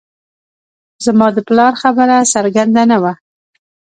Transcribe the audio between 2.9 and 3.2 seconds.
نه وه